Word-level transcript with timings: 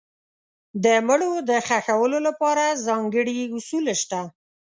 د 0.83 0.85
مړو 1.07 1.31
د 1.49 1.51
ښخولو 1.67 2.17
لپاره 2.27 2.63
ځانګړي 2.87 3.37
اصول 3.55 3.85
شته. 4.01 4.21